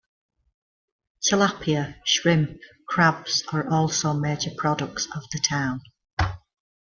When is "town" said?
5.47-5.81